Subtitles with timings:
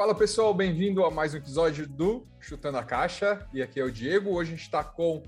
[0.00, 3.46] Fala pessoal, bem-vindo a mais um episódio do Chutando a Caixa.
[3.52, 4.30] E aqui é o Diego.
[4.30, 5.22] Hoje a gente está com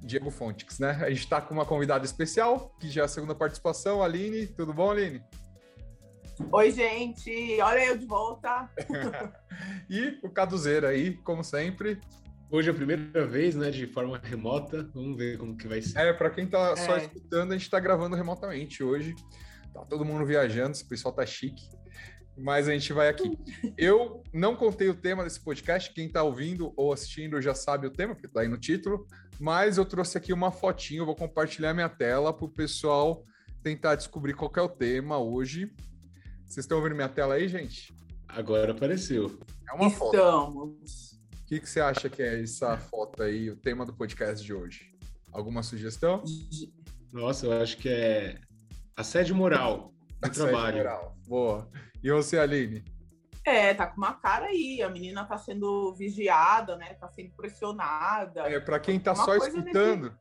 [0.00, 0.92] Diego Fontix, né?
[1.02, 4.46] A gente está com uma convidada especial, que já é a segunda participação, Aline.
[4.46, 5.22] Tudo bom, Aline?
[6.50, 7.60] Oi, gente.
[7.60, 8.70] Olha eu de volta.
[9.90, 12.00] e o Caduzeira aí, como sempre.
[12.50, 14.90] Hoje é a primeira vez, né, de forma remota.
[14.94, 15.98] Vamos ver como que vai ser.
[15.98, 17.04] É, para quem tá só é.
[17.04, 19.14] escutando, a gente está gravando remotamente hoje.
[19.74, 21.68] Tá todo mundo viajando, esse pessoal tá chique
[22.38, 23.36] mas a gente vai aqui.
[23.76, 27.90] Eu não contei o tema desse podcast, quem está ouvindo ou assistindo já sabe o
[27.90, 29.06] tema, porque está aí no título,
[29.38, 33.24] mas eu trouxe aqui uma fotinho, vou compartilhar minha tela para o pessoal
[33.62, 35.72] tentar descobrir qual é o tema hoje.
[36.46, 37.92] Vocês estão ouvindo minha tela aí, gente?
[38.26, 39.38] Agora apareceu.
[39.68, 39.94] É uma Estamos.
[39.94, 40.14] foto.
[40.16, 41.12] Estamos.
[41.42, 44.52] O que, que você acha que é essa foto aí, o tema do podcast de
[44.52, 44.94] hoje?
[45.32, 46.22] Alguma sugestão?
[47.12, 48.38] Nossa, eu acho que é
[48.96, 51.12] assédio moral trabalho.
[51.26, 51.68] Boa.
[52.02, 52.84] E você, Aline?
[53.44, 54.82] É, tá com uma cara aí.
[54.82, 56.94] A menina tá sendo vigiada, né?
[56.94, 58.42] Tá sendo pressionada.
[58.42, 60.20] É, para quem tá só escutando, desse...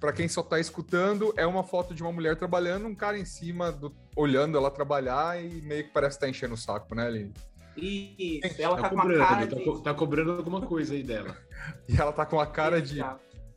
[0.00, 3.24] para quem só tá escutando, é uma foto de uma mulher trabalhando, um cara em
[3.24, 7.06] cima do, olhando ela trabalhar e meio que parece que tá enchendo o saco, né,
[7.06, 7.32] Aline?
[7.76, 9.82] Isso, ela tá, tá com cobrando, uma cara tá, de...
[9.82, 11.36] tá cobrando alguma coisa aí dela.
[11.88, 13.00] e ela tá com a cara de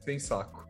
[0.04, 0.67] sem saco.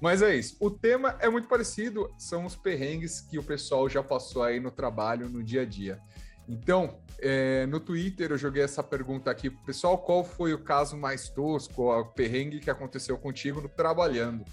[0.00, 0.56] Mas é isso.
[0.58, 4.70] O tema é muito parecido, são os perrengues que o pessoal já passou aí no
[4.70, 6.00] trabalho, no dia a dia.
[6.48, 11.28] Então, é, no Twitter eu joguei essa pergunta aqui pessoal: qual foi o caso mais
[11.28, 14.44] tosco, o perrengue que aconteceu contigo no trabalhando?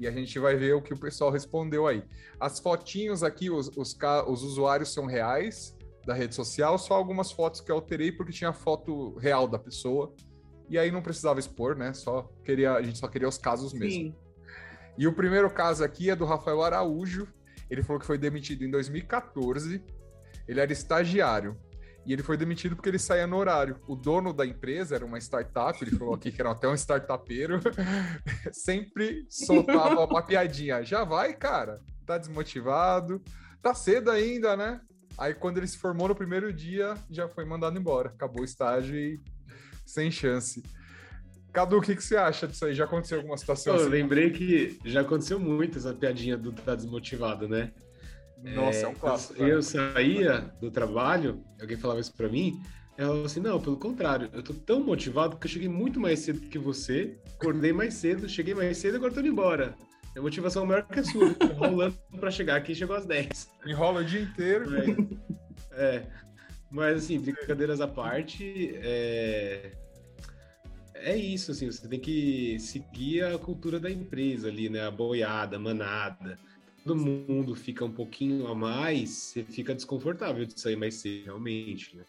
[0.00, 2.02] E a gente vai ver o que o pessoal respondeu aí.
[2.40, 7.60] As fotinhos aqui, os, os, os usuários são reais da rede social, só algumas fotos
[7.60, 10.12] que eu alterei porque tinha foto real da pessoa.
[10.68, 11.92] E aí não precisava expor, né?
[11.92, 14.14] Só queria, a gente só queria os casos mesmo.
[14.96, 17.26] E o primeiro caso aqui é do Rafael Araújo.
[17.70, 19.82] Ele falou que foi demitido em 2014
[20.46, 21.56] ele era estagiário.
[22.06, 23.80] E ele foi demitido porque ele saía no horário.
[23.88, 27.60] O dono da empresa era uma startup, ele falou aqui que era até um startupeiro,
[28.52, 30.84] sempre soltava uma piadinha.
[30.84, 31.80] Já vai, cara?
[32.04, 33.22] Tá desmotivado?
[33.62, 34.82] Tá cedo ainda, né?
[35.16, 38.10] Aí quando ele se formou no primeiro dia, já foi mandado embora.
[38.10, 39.18] Acabou o estágio e
[39.86, 40.62] sem chance.
[41.54, 42.74] Cadu, o que, que você acha disso aí?
[42.74, 43.76] Já aconteceu alguma situação?
[43.76, 43.88] Eu assim?
[43.88, 47.70] lembrei que já aconteceu muito essa piadinha do tá desmotivado, né?
[48.42, 49.40] Nossa, é, é um clássico.
[49.40, 52.60] Eu, eu saía do trabalho, alguém falava isso para mim,
[52.98, 56.18] ela falou assim: não, pelo contrário, eu tô tão motivado que eu cheguei muito mais
[56.18, 59.76] cedo que você, acordei mais cedo, cheguei mais cedo e agora tô indo embora.
[60.16, 63.48] A motivação maior que a sua, rolando para chegar aqui chegou às 10.
[63.64, 64.66] Enrola o dia inteiro.
[65.70, 66.06] É, é.
[66.68, 69.83] Mas assim, brincadeiras à parte, é...
[71.12, 74.86] é isso, assim, você tem que seguir a cultura da empresa ali, né?
[74.86, 76.38] A boiada, a manada
[76.84, 81.96] todo mundo fica um pouquinho a mais, você fica desconfortável de sair mais cedo, realmente,
[81.96, 82.04] né?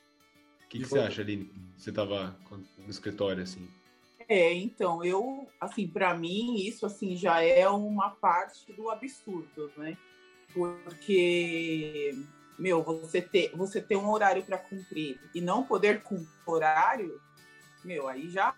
[0.66, 1.50] O que, que você acha, Aline?
[1.78, 3.70] Você estava no escritório, assim?
[4.28, 9.98] É, então, eu, assim, para mim, isso, assim, já é uma parte do absurdo, né?
[10.54, 12.14] Porque,
[12.60, 17.22] meu, você ter, você ter um horário para cumprir e não poder cumprir o horário,
[17.84, 18.56] meu, aí já,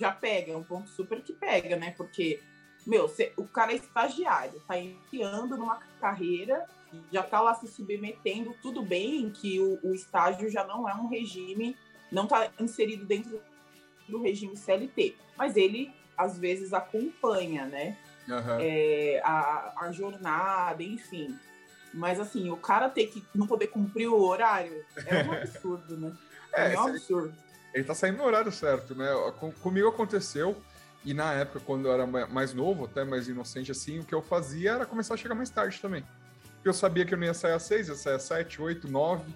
[0.00, 1.94] já pega, é um ponto super que pega, né?
[1.96, 2.40] Porque
[2.86, 6.66] meu, cê, o cara é estagiário, tá iniciando numa carreira,
[7.12, 11.06] já tá lá se submetendo, tudo bem que o, o estágio já não é um
[11.06, 11.76] regime,
[12.10, 13.40] não tá inserido dentro
[14.08, 17.96] do regime CLT, mas ele às vezes acompanha, né?
[18.28, 18.58] Uhum.
[18.60, 21.38] É, a, a jornada, enfim.
[21.92, 26.12] Mas assim, o cara ter que não poder cumprir o horário é um absurdo, né?
[26.52, 27.28] É, é um absurdo.
[27.28, 29.08] Ele, ele tá saindo no horário certo, né?
[29.38, 30.56] Com, comigo aconteceu
[31.04, 34.20] e na época, quando eu era mais novo, até mais inocente assim, o que eu
[34.20, 36.04] fazia era começar a chegar mais tarde também.
[36.56, 38.90] Porque eu sabia que eu não ia sair às seis, ia sair às sete, oito,
[38.90, 39.32] nove,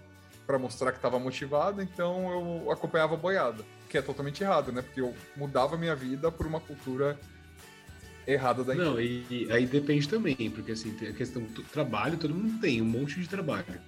[0.47, 3.65] para mostrar que estava motivado, então eu acompanhava a boiada.
[3.89, 4.83] Que é totalmente errado, né?
[4.83, 7.19] Porque eu mudava a minha vida por uma cultura
[8.27, 8.75] errada da.
[8.75, 12.61] Não, e, e aí depende também, porque assim, tem a questão do trabalho, todo mundo
[12.61, 13.81] tem um monte de trabalho.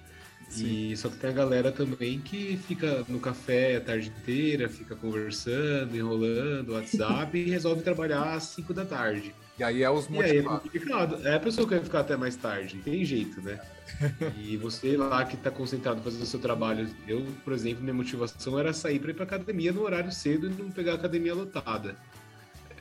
[0.49, 0.91] Sim.
[0.91, 4.95] E só que tem a galera também que fica no café a tarde inteira, fica
[4.95, 9.35] conversando, enrolando, WhatsApp e resolve trabalhar às 5 da tarde.
[9.59, 10.31] E aí é os motivados.
[10.31, 11.27] E aí é complicado.
[11.27, 13.59] É a pessoa que quer ficar até mais tarde, tem jeito, né?
[14.37, 16.89] e você lá que está concentrado fazendo o seu trabalho.
[17.07, 20.49] Eu, por exemplo, minha motivação era sair para ir para academia no horário cedo e
[20.49, 21.97] não pegar a academia lotada.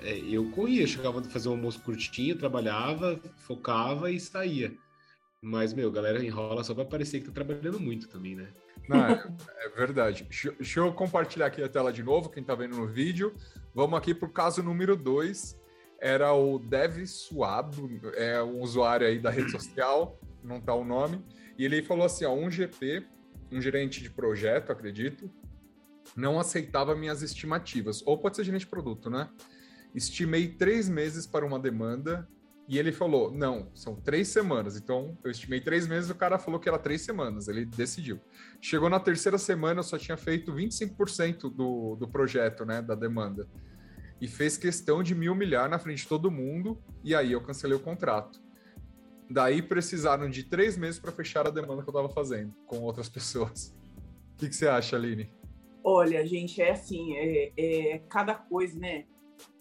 [0.03, 4.73] É, eu corria, chegava a fazer um almoço curtinho, trabalhava, focava e saía.
[5.49, 8.49] Mas, meu, galera enrola só pra parecer que tá trabalhando muito também, né?
[8.89, 9.33] Não, é,
[9.65, 10.27] é verdade.
[10.59, 13.33] Deixa eu compartilhar aqui a tela de novo, quem tá vendo no vídeo.
[13.73, 15.57] Vamos aqui pro caso número 2.
[16.01, 21.25] Era o Dev Suado, é um usuário aí da rede social, não tá o nome.
[21.57, 23.07] E ele falou assim, ó, um GP,
[23.53, 25.31] um gerente de projeto, acredito,
[26.17, 28.03] não aceitava minhas estimativas.
[28.05, 29.31] Ou pode ser gerente de produto, né?
[29.95, 32.29] Estimei três meses para uma demanda
[32.69, 34.77] e ele falou: não, são três semanas.
[34.77, 37.49] Então eu estimei três meses, o cara falou que era três semanas.
[37.49, 38.21] Ele decidiu.
[38.61, 42.83] Chegou na terceira semana, eu só tinha feito 25% do, do projeto, né?
[42.83, 43.49] Da demanda.
[44.21, 46.83] E fez questão de me humilhar na frente de todo mundo.
[47.05, 48.41] E aí eu cancelei o contrato.
[49.29, 53.09] Daí precisaram de três meses para fechar a demanda que eu estava fazendo com outras
[53.09, 53.77] pessoas.
[54.35, 55.33] O que, que, você acha, Aline?
[55.83, 59.05] Olha, gente, é assim, é, é cada coisa, né?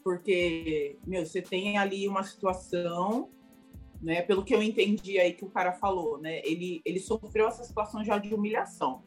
[0.03, 3.29] Porque, meu, você tem ali uma situação,
[4.01, 4.21] né?
[4.21, 6.41] Pelo que eu entendi aí que o cara falou, né?
[6.43, 9.03] Ele, ele sofreu essa situação já de humilhação.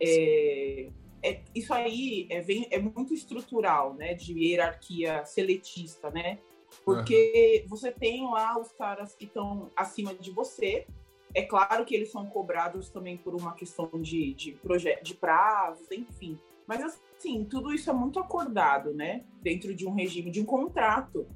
[0.00, 0.90] É,
[1.22, 4.14] é, isso aí é, vem, é muito estrutural, né?
[4.14, 6.38] De hierarquia seletista, né?
[6.84, 7.68] Porque uhum.
[7.68, 10.86] você tem lá os caras que estão acima de você.
[11.34, 15.90] É claro que eles são cobrados também por uma questão de, de, projeto, de prazos,
[15.90, 16.38] enfim.
[16.66, 19.24] Mas assim, tudo isso é muito acordado, né?
[19.42, 21.26] Dentro de um regime, de um contrato.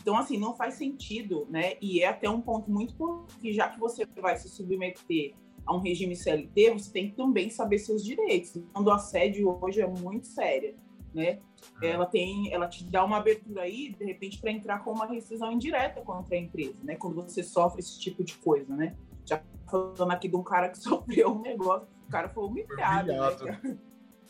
[0.00, 1.74] Então, assim, não faz sentido, né?
[1.80, 5.34] E é até um ponto muito que já que você vai se submeter
[5.64, 8.54] a um regime CLT, você tem que também saber seus direitos.
[8.56, 10.74] Então, o assédio hoje é muito séria
[11.16, 11.38] né?
[11.82, 11.88] É.
[11.88, 15.50] Ela tem, ela te dá uma abertura aí, de repente, para entrar com uma rescisão
[15.50, 16.94] indireta contra a empresa, né?
[16.94, 18.94] Quando você sofre esse tipo de coisa, né?
[19.24, 23.44] Já falando aqui de um cara que sofreu um negócio, o cara foi humilhado, humilhado.
[23.46, 23.78] né?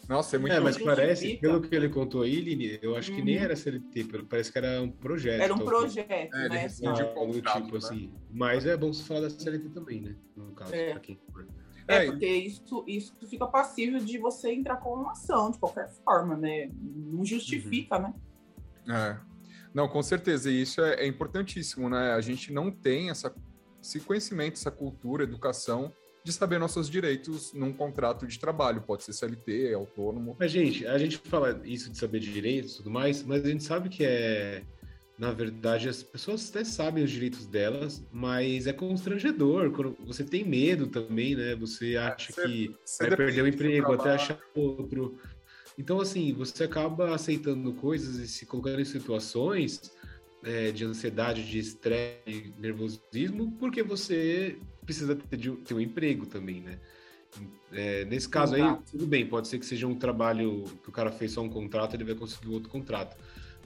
[0.08, 3.22] Nossa, é muito É, mas parece, pelo que ele contou aí, Lini, eu acho que
[3.22, 3.44] nem uhum.
[3.44, 5.40] era CLT, parece que era um projeto.
[5.40, 6.64] Era um projeto, é, né?
[6.64, 7.78] Assim, ah, tipo né?
[7.78, 8.14] assim.
[8.30, 10.16] Mas é bom se falar da CLT também, né?
[10.36, 10.92] No caso, é.
[10.92, 11.46] pra quem for.
[11.88, 15.88] É, é, porque isso, isso fica passível de você entrar com uma ação, de qualquer
[16.04, 16.70] forma, né?
[16.72, 18.02] Não justifica, uhum.
[18.02, 18.14] né?
[18.88, 19.36] É.
[19.74, 22.12] Não, com certeza, e isso é, é, importantíssimo, né?
[22.12, 23.34] A gente não tem essa,
[23.82, 25.92] esse conhecimento, essa cultura, educação
[26.26, 30.36] de saber nossos direitos num contrato de trabalho, pode ser CLT, autônomo.
[30.36, 33.62] Mas, gente, a gente fala isso de saber direitos e tudo mais, mas a gente
[33.62, 34.64] sabe que é
[35.16, 39.70] na verdade, as pessoas até sabem os direitos delas, mas é constrangedor.
[39.70, 41.54] Quando você tem medo também, né?
[41.54, 45.16] Você acha você, que você vai perder o emprego, até achar outro.
[45.78, 49.90] Então, assim, você acaba aceitando coisas e se colocando em situações
[50.44, 56.62] é, de ansiedade, de estresse, nervosismo, porque você precisa ter, de, ter um emprego também,
[56.62, 56.78] né?
[57.70, 58.82] É, nesse caso Exato.
[58.82, 61.50] aí, tudo bem, pode ser que seja um trabalho que o cara fez só um
[61.50, 63.14] contrato, ele vai conseguir outro contrato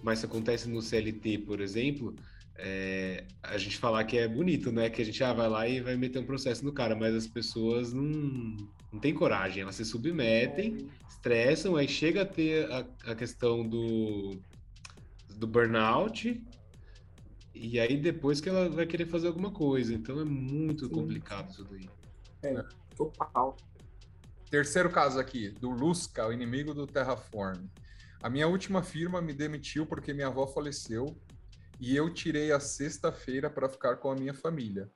[0.02, 2.14] mas se acontece no CLT, por exemplo,
[2.56, 4.90] é, a gente falar que é bonito, né?
[4.90, 7.26] Que a gente ah, vai lá e vai meter um processo no cara, mas as
[7.26, 8.02] pessoas não,
[8.92, 14.36] não têm coragem, elas se submetem, estressam, aí chega a ter a, a questão do,
[15.36, 16.40] do burnout,
[17.54, 19.92] e aí depois que ela vai querer fazer alguma coisa.
[19.94, 20.92] Então é muito Sim.
[20.92, 21.88] complicado isso daí.
[22.42, 22.64] É,
[22.96, 23.56] total.
[24.50, 27.66] Terceiro caso aqui, do Lusca, o inimigo do Terraform.
[28.22, 31.06] A minha última firma me demitiu porque minha avó faleceu
[31.78, 34.90] e eu tirei a sexta-feira para ficar com a minha família.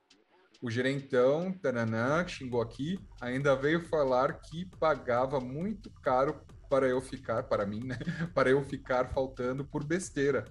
[0.61, 7.01] O gerentão, tananã, que xingou aqui, ainda veio falar que pagava muito caro para eu
[7.01, 7.97] ficar, para mim, né?
[8.33, 10.45] Para eu ficar faltando por besteira.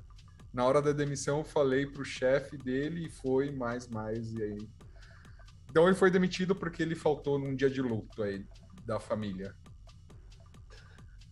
[0.54, 4.68] Na hora da demissão, eu falei pro chefe dele e foi mais, mais, e aí.
[5.68, 8.46] Então ele foi demitido porque ele faltou num dia de luto aí
[8.86, 9.52] da família.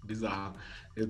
[0.04, 0.56] Bizarro.
[0.96, 1.06] Eu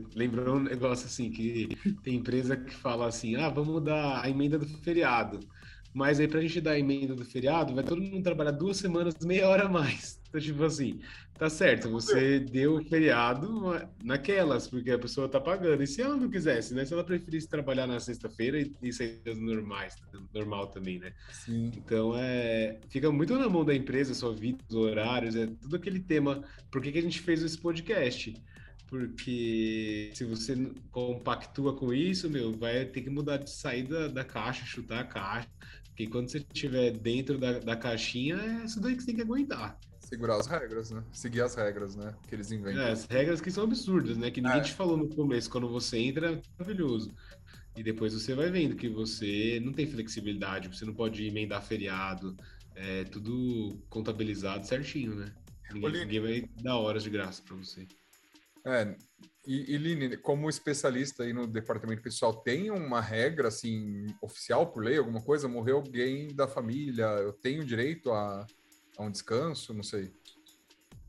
[0.54, 1.68] um negócio assim, que
[2.04, 5.40] tem empresa que fala assim, ah, vamos dar a emenda do feriado.
[5.94, 9.14] Mas aí, pra gente dar a emenda do feriado, vai todo mundo trabalhar duas semanas,
[9.22, 10.20] meia hora a mais.
[10.32, 10.98] Então, tipo assim,
[11.34, 13.46] tá certo, você deu o feriado
[14.02, 15.82] naquelas, porque a pessoa tá pagando.
[15.82, 16.86] E se ela não quisesse, né?
[16.86, 19.94] Se ela preferisse trabalhar na sexta-feira e, e ser normais,
[20.32, 21.12] normal também, né?
[21.32, 21.70] Sim.
[21.76, 26.00] Então, é, fica muito na mão da empresa, sua vida, os horários, é tudo aquele
[26.00, 26.42] tema.
[26.70, 28.34] Por que, que a gente fez esse podcast?
[28.92, 34.66] Porque se você compactua com isso, meu, vai ter que mudar de saída da caixa,
[34.66, 35.48] chutar a caixa.
[36.02, 39.22] Porque quando você estiver dentro da, da caixinha, é isso daí que você tem que
[39.22, 39.78] aguentar.
[40.00, 41.02] Segurar as regras, né?
[41.12, 42.12] Seguir as regras, né?
[42.26, 42.82] Que eles inventam.
[42.82, 44.30] É, as regras que são absurdas, né?
[44.30, 44.62] Que ninguém é.
[44.62, 45.48] te falou no começo.
[45.48, 47.12] Quando você entra, é maravilhoso.
[47.76, 52.36] E depois você vai vendo que você não tem flexibilidade, você não pode emendar feriado.
[52.74, 55.32] É tudo contabilizado certinho, né?
[55.72, 57.86] Ninguém, ninguém vai dar horas de graça para você.
[58.64, 58.94] É,
[59.46, 64.84] e, e Line, como especialista aí no departamento pessoal, tem uma regra assim oficial por
[64.84, 65.48] lei, alguma coisa?
[65.48, 68.46] Morreu alguém da família, eu tenho direito a,
[68.96, 69.74] a um descanso?
[69.74, 70.12] Não sei.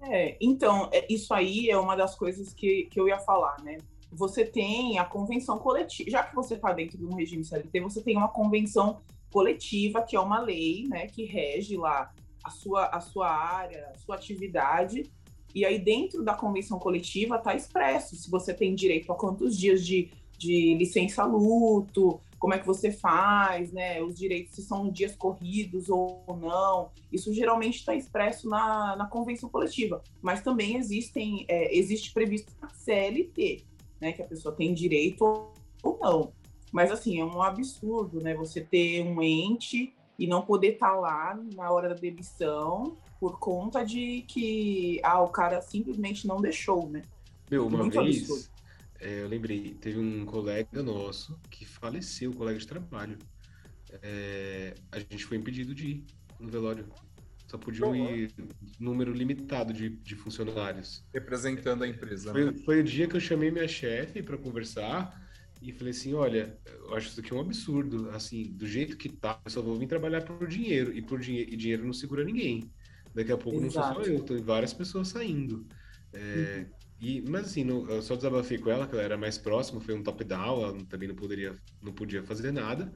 [0.01, 3.77] É, então, é, isso aí é uma das coisas que, que eu ia falar, né?
[4.11, 8.01] Você tem a convenção coletiva, já que você está dentro de um regime CLT, você
[8.01, 12.99] tem uma convenção coletiva, que é uma lei, né, que rege lá a sua, a
[12.99, 15.11] sua área, a sua atividade,
[15.53, 19.85] E aí, dentro da convenção coletiva, está expresso se você tem direito a quantos dias
[19.85, 24.01] de, de licença luto, como é que você faz, né?
[24.01, 26.91] Os direitos, se são dias corridos ou não.
[27.09, 30.03] Isso geralmente está expresso na, na convenção coletiva.
[30.21, 33.63] Mas também existem, é, existe previsto na CLT,
[34.01, 34.11] né?
[34.11, 35.23] Que a pessoa tem direito
[35.81, 36.33] ou não.
[36.69, 38.33] Mas assim, é um absurdo, né?
[38.33, 43.39] Você ter um ente e não poder estar tá lá na hora da demissão por
[43.39, 47.01] conta de que ah, o cara simplesmente não deixou, né?
[47.51, 48.49] Meu, uma Muito vez,
[49.01, 53.17] é, eu lembrei, teve um colega nosso que faleceu, um colega de trabalho.
[54.01, 56.05] É, a gente foi impedido de ir
[56.39, 56.87] no velório.
[57.45, 58.33] Só podiam ir
[58.79, 61.03] número limitado de, de funcionários.
[61.13, 62.31] Representando a empresa.
[62.31, 62.53] Foi, né?
[62.63, 65.21] foi o dia que eu chamei minha chefe para conversar
[65.63, 69.39] e falei assim, olha, eu acho isso aqui um absurdo, assim, do jeito que tá,
[69.45, 72.69] eu só vou vir trabalhar por dinheiro, e por dinheiro, e dinheiro não segura ninguém.
[73.15, 73.87] Daqui a pouco Exato.
[73.87, 75.65] não sou só eu, tem várias pessoas saindo.
[76.13, 76.65] É, uhum.
[76.99, 79.95] e, mas assim, não, eu só desabafei com ela, que ela era mais próxima, foi
[79.95, 82.91] um top-down, ela também não poderia, não podia fazer nada.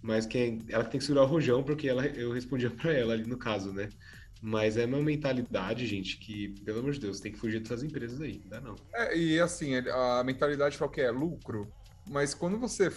[0.00, 3.26] Mas quem, ela tem que segurar o rojão, porque ela, eu respondia para ela ali
[3.26, 3.88] no caso, né?
[4.40, 8.20] Mas é uma mentalidade, gente, que, pelo amor de Deus, tem que fugir dessas empresas
[8.20, 8.74] aí, não dá não.
[8.94, 11.10] É, e assim, a mentalidade qual que é?
[11.10, 11.72] Lucro.
[12.08, 12.92] Mas quando você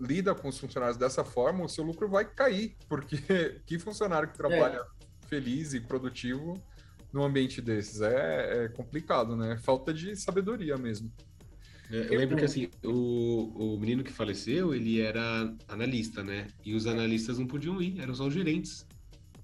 [0.00, 3.18] lida com os funcionários dessa forma, o seu lucro vai cair, porque
[3.66, 6.62] que funcionário que trabalha é feliz e produtivo
[7.12, 8.00] num ambiente desses.
[8.00, 9.56] É, é complicado, né?
[9.58, 11.10] Falta de sabedoria mesmo.
[11.90, 16.46] É, eu lembro que assim, o, o menino que faleceu, ele era analista, né?
[16.64, 18.86] E os analistas não podiam ir, eram só os gerentes.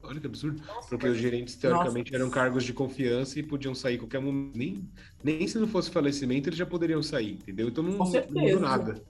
[0.07, 0.63] Olha que absurdo.
[0.67, 2.23] Nossa, Porque os gerentes, teoricamente, Nossa.
[2.23, 4.57] eram cargos de confiança e podiam sair qualquer momento.
[4.57, 4.91] Nem,
[5.23, 7.69] nem se não fosse falecimento, eles já poderiam sair, entendeu?
[7.69, 9.03] Então não, não mudou nada.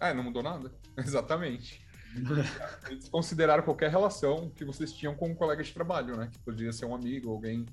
[0.00, 0.72] É, não mudou nada.
[0.96, 1.84] Exatamente.
[2.88, 6.28] Eles consideraram qualquer relação que vocês tinham com um colega de trabalho, né?
[6.32, 7.66] Que poderia ser um amigo, alguém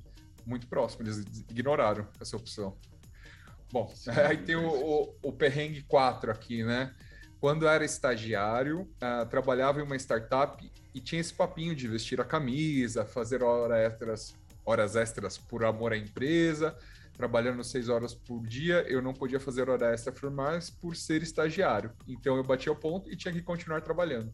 [0.45, 1.03] muito próximo.
[1.03, 1.19] Eles
[1.49, 2.77] ignoraram essa opção.
[3.71, 6.93] Bom, Sim, aí tem o, o, o perrengue 4 aqui, né?
[7.43, 12.23] Quando era estagiário, uh, trabalhava em uma startup e tinha esse papinho de vestir a
[12.23, 14.35] camisa, fazer horas extras,
[14.65, 16.73] horas extras por amor à empresa,
[17.11, 21.91] trabalhando seis horas por dia, eu não podia fazer hora extra formais por ser estagiário.
[22.07, 24.31] Então eu batia o ponto e tinha que continuar trabalhando.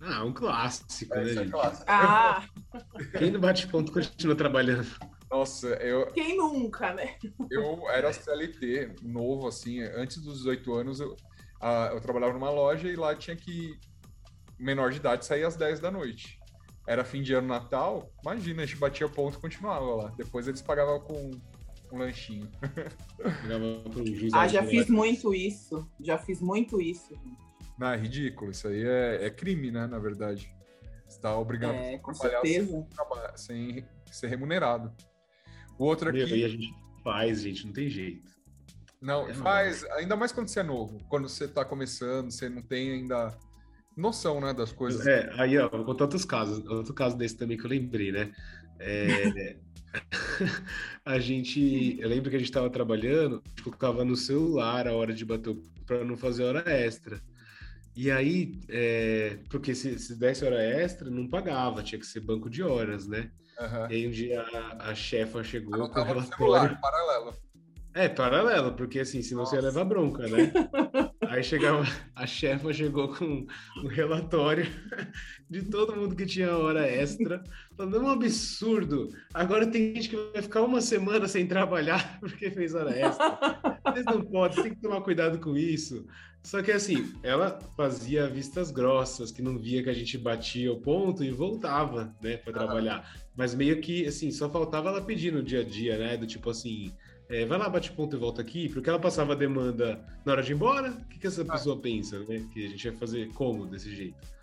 [0.00, 1.46] Ah, um clássico, é, né, é gente?
[1.46, 1.84] É clássico.
[1.86, 2.44] Ah!
[3.16, 4.88] Quem não bate ponto continua trabalhando.
[5.30, 6.08] Nossa, eu.
[6.08, 7.16] Quem nunca, né?
[7.48, 11.16] Eu era CLT, novo, assim, antes dos 18 anos, eu,
[11.92, 13.78] eu trabalhava numa loja e lá tinha que,
[14.58, 16.38] menor de idade, sair às 10 da noite.
[16.86, 20.14] Era fim de ano Natal, imagina, a gente batia ponto e continuava lá.
[20.16, 21.30] Depois eles pagavam com
[21.92, 22.48] um lanchinho.
[24.32, 25.88] ah, já fiz muito isso.
[26.00, 27.14] Já fiz muito isso.
[27.78, 28.50] Não, é ridículo.
[28.50, 29.86] Isso aí é, é crime, né?
[29.86, 30.54] Na verdade.
[31.06, 31.98] Você está obrigado é, a
[32.94, 34.92] trabalhar sem, sem, ser remunerado.
[35.78, 36.18] O outro aqui.
[36.18, 38.35] Meu, e a gente faz, gente, não tem jeito.
[39.00, 39.96] Não, é faz, não.
[39.96, 40.98] ainda mais quando você é novo.
[41.08, 43.36] Quando você está começando, você não tem ainda
[43.96, 45.06] noção, né, das coisas.
[45.06, 46.64] É, aí, ó, vou contar outros casos.
[46.66, 48.32] Outro caso desse também que eu lembrei, né?
[48.78, 49.56] É,
[51.04, 51.98] a gente.
[52.00, 56.04] Eu lembro que a gente estava trabalhando, colocava no celular a hora de bater para
[56.04, 57.20] não fazer hora extra.
[57.94, 62.50] E aí, é, porque se, se desse hora extra, não pagava, tinha que ser banco
[62.50, 63.30] de horas, né?
[63.58, 63.90] Uhum.
[63.90, 66.36] E aí um dia a, a chefa chegou com o relatório.
[66.36, 67.34] Celular, paralelo.
[67.96, 69.52] É, paralelo, porque assim, senão Nossa.
[69.52, 70.52] você ia levar bronca, né?
[71.30, 71.82] Aí chegava,
[72.14, 73.46] a chefa chegou com
[73.82, 74.66] um relatório
[75.48, 77.42] de todo mundo que tinha hora extra,
[77.74, 79.08] falando, é um absurdo.
[79.32, 83.38] Agora tem gente que vai ficar uma semana sem trabalhar porque fez hora extra.
[83.86, 86.04] Vocês não podem, tem que tomar cuidado com isso.
[86.42, 90.82] Só que assim, ela fazia vistas grossas, que não via que a gente batia o
[90.82, 93.10] ponto e voltava, né, para trabalhar.
[93.34, 96.50] Mas meio que, assim, só faltava ela pedir no dia a dia, né, do tipo
[96.50, 96.92] assim,
[97.28, 100.42] é, vai lá, bate ponto e volta aqui, porque ela passava a demanda na hora
[100.42, 100.90] de ir embora.
[100.90, 101.80] O que, que essa pessoa ah.
[101.80, 102.46] pensa, né?
[102.52, 104.36] Que a gente vai fazer como desse jeito?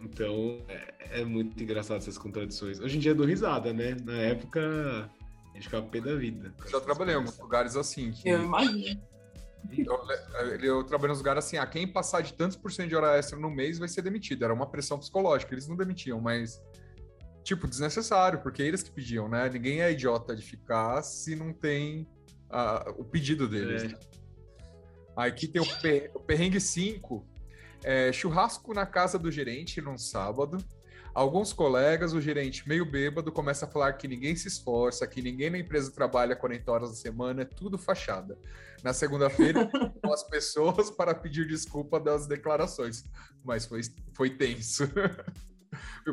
[0.00, 2.80] Então, é, é, muito engraçado essas contradições.
[2.80, 3.96] Hoje em dia eu dou risada, né?
[4.04, 4.60] Na época,
[5.50, 6.52] a gente ficava pé da vida.
[6.64, 8.12] Eu já trabalhei em alguns lugares assim.
[8.12, 8.28] Que...
[8.30, 9.00] Eu imagino.
[9.76, 9.98] Eu,
[10.62, 13.38] eu trabalhei nos lugares assim, ah, quem passar de tantos por cento de hora extra
[13.38, 14.44] no mês vai ser demitido.
[14.44, 16.62] Era uma pressão psicológica, eles não demitiam, mas
[17.44, 19.48] tipo, desnecessário, porque eles que pediam, né?
[19.48, 22.08] Ninguém é idiota de ficar se não tem
[22.50, 23.92] uh, o pedido deles.
[23.92, 23.98] É.
[25.14, 27.24] Aqui tem o, per o perrengue 5,
[27.84, 30.58] é, churrasco na casa do gerente num sábado.
[31.14, 35.48] Alguns colegas, o gerente meio bêbado, começa a falar que ninguém se esforça, que ninguém
[35.48, 38.36] na empresa trabalha 40 horas na semana, é tudo fachada.
[38.82, 39.70] Na segunda-feira,
[40.12, 43.04] as pessoas para pedir desculpa das declarações,
[43.44, 43.82] mas foi,
[44.12, 44.88] foi tenso.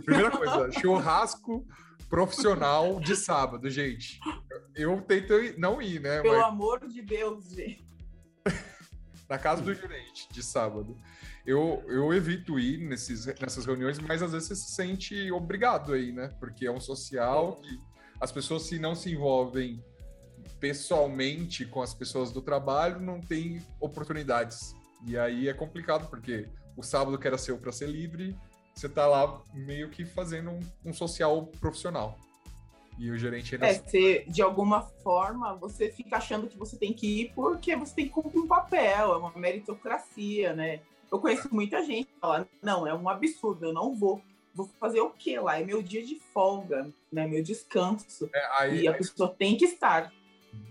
[0.04, 1.66] Primeira coisa, churrasco
[2.10, 4.20] profissional de sábado, gente.
[4.76, 6.22] eu tento não ir, né?
[6.22, 6.46] Pelo mas...
[6.46, 7.88] amor de Deus, gente.
[9.30, 10.98] Na casa do gerente, de sábado.
[11.46, 16.12] Eu, eu evito ir nesses, nessas reuniões, mas às vezes você se sente obrigado aí,
[16.12, 16.28] né?
[16.38, 17.80] Porque é um social que
[18.20, 19.84] as pessoas, se não se envolvem
[20.60, 24.76] pessoalmente com as pessoas do trabalho, não tem oportunidades.
[25.08, 28.38] E aí é complicado, porque o sábado que era seu para ser livre,
[28.74, 32.18] você tá lá meio que fazendo um, um social profissional.
[32.98, 33.68] E o gerente ainda...
[33.68, 37.96] É, você, de alguma forma, você fica achando que você tem que ir porque você
[37.96, 40.82] tem que cumprir um papel, é uma meritocracia, né?
[41.12, 44.22] Eu conheço muita gente que fala, não, é um absurdo, eu não vou.
[44.54, 45.60] Vou fazer o quê lá?
[45.60, 47.26] É meu dia de folga, né?
[47.26, 48.30] Meu descanso.
[48.34, 48.98] É, aí, e a aí...
[48.98, 50.12] pessoa tem que estar.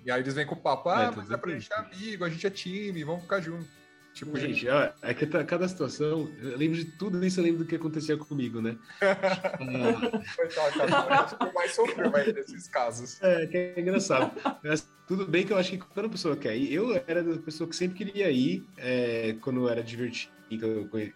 [0.04, 2.24] E aí eles vêm com o papo, ah, é, mas é pra gente é amigo,
[2.24, 3.66] a gente é time, vamos ficar junto.
[4.12, 7.60] Tipo, gente, ó, é que tá, cada situação, eu lembro de tudo isso, eu lembro
[7.60, 8.76] do que acontecia comigo, né?
[10.36, 13.22] Coitado, cara, mais sofreu nesses casos.
[13.22, 14.32] É, que é engraçado.
[14.64, 17.38] Mas, tudo bem que eu acho que quando a pessoa quer ir, eu era da
[17.38, 20.32] pessoa que sempre queria ir, é, quando era divertido,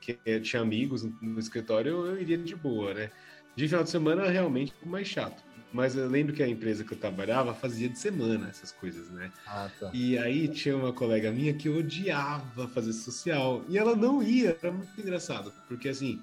[0.01, 3.11] que eu tinha amigos no escritório, eu iria de boa, né?
[3.57, 5.43] De final de semana, realmente, mais chato.
[5.75, 9.33] Mas eu lembro que a empresa que eu trabalhava fazia de semana essas coisas, né?
[9.45, 9.91] Ah, tá.
[9.93, 13.65] E aí tinha uma colega minha que odiava fazer social.
[13.69, 15.53] E ela não ia, era muito engraçado.
[15.67, 16.23] Porque assim,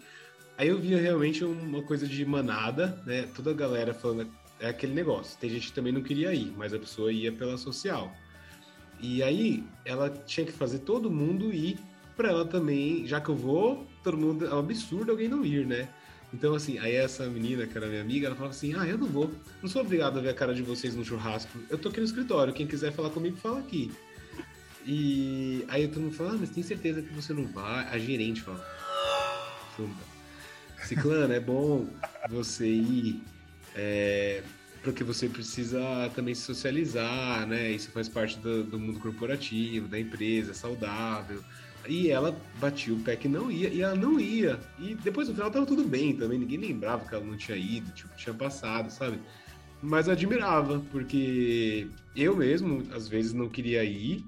[0.58, 3.28] aí eu via realmente uma coisa de manada, né?
[3.36, 5.38] Toda a galera falando, é aquele negócio.
[5.38, 8.16] Tem gente que também não queria ir, mas a pessoa ia pela social.
[9.02, 11.78] E aí ela tinha que fazer todo mundo ir
[12.16, 14.46] para ela também, já que eu vou, todo mundo.
[14.46, 15.90] É um absurdo alguém não ir, né?
[16.34, 19.08] Então, assim, aí essa menina, que era minha amiga, ela falava assim: Ah, eu não
[19.08, 19.32] vou.
[19.62, 21.52] Não sou obrigado a ver a cara de vocês no churrasco.
[21.70, 22.54] Eu tô aqui no escritório.
[22.54, 23.92] Quem quiser falar comigo, fala aqui.
[24.86, 27.88] E aí todo mundo fala: Ah, mas tem certeza que você não vai?
[27.90, 28.66] A gerente fala:
[30.86, 31.88] Ciclano, é bom
[32.30, 33.22] você ir.
[33.76, 34.44] É,
[34.84, 35.80] porque você precisa
[36.16, 37.72] também se socializar, né?
[37.72, 41.44] Isso faz parte do, do mundo corporativo, da empresa, saudável.
[41.88, 44.60] E ela batia o pé que não ia, e ela não ia.
[44.80, 47.92] E depois no final tava tudo bem também, ninguém lembrava que ela não tinha ido,
[47.92, 49.20] tipo, tinha passado, sabe?
[49.82, 54.24] Mas eu admirava, porque eu mesmo, às vezes, não queria ir.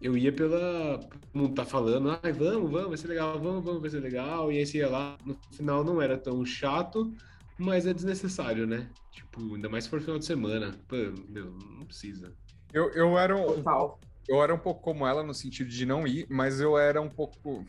[0.00, 1.00] Eu ia pela.
[1.34, 4.50] O mundo tá falando, ai, vamos, vamos, vai ser legal, vamos, vamos, vai ser legal.
[4.50, 7.12] E aí você ia lá, no final não era tão chato,
[7.58, 8.88] mas é desnecessário, né?
[9.12, 10.74] Tipo, ainda mais se for final de semana.
[10.86, 10.96] Pô,
[11.28, 12.32] meu, não precisa.
[12.72, 13.56] Eu, eu era um.
[13.56, 17.00] Total eu era um pouco como ela no sentido de não ir, mas eu era
[17.00, 17.64] um pouco.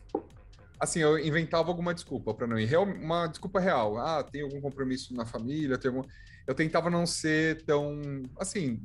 [0.79, 2.65] Assim, eu inventava alguma desculpa para não ir.
[2.65, 3.97] Real, uma desculpa real.
[3.97, 6.07] Ah, tem algum compromisso na família, tem algum...
[6.47, 8.01] Eu tentava não ser tão.
[8.37, 8.79] Assim,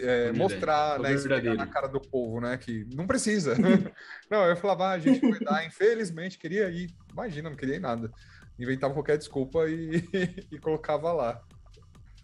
[0.00, 1.10] é, mostrar, né,
[1.54, 3.54] na cara do povo, né, que não precisa.
[4.30, 6.90] não, eu falava, ah, a gente vai dar, infelizmente, queria ir.
[7.12, 8.10] Imagina, não queria ir nada.
[8.58, 10.02] Inventava qualquer desculpa e,
[10.50, 11.42] e colocava lá.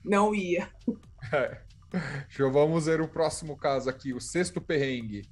[0.04, 0.68] Não ia.
[1.32, 1.60] É.
[2.52, 5.22] Vamos ver o próximo caso aqui, o sexto perrengue.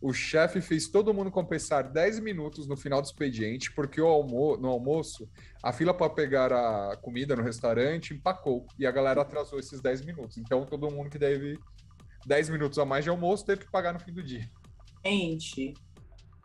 [0.00, 4.68] O chefe fez todo mundo compensar 10 minutos no final do expediente, porque almo no
[4.68, 5.28] almoço,
[5.62, 10.04] a fila para pegar a comida no restaurante empacou e a galera atrasou esses 10
[10.04, 10.38] minutos.
[10.38, 11.56] Então, todo mundo que deve
[12.26, 14.50] 10 minutos a mais de almoço teve que pagar no fim do dia.
[15.06, 15.72] Gente,